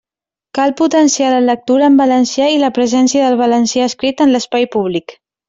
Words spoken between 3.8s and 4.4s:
escrit en